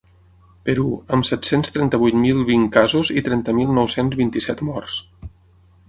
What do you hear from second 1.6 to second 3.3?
trenta-vuit mil vint casos i